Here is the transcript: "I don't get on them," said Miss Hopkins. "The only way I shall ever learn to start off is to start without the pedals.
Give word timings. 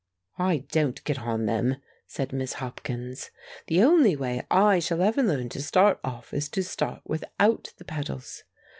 "I 0.39 0.65
don't 0.71 1.03
get 1.03 1.19
on 1.19 1.45
them," 1.45 1.75
said 2.07 2.33
Miss 2.33 2.53
Hopkins. 2.53 3.29
"The 3.67 3.83
only 3.83 4.15
way 4.15 4.41
I 4.49 4.79
shall 4.79 5.03
ever 5.03 5.21
learn 5.21 5.47
to 5.49 5.61
start 5.61 5.99
off 6.03 6.33
is 6.33 6.49
to 6.57 6.63
start 6.63 7.01
without 7.05 7.71
the 7.77 7.85
pedals. 7.85 8.41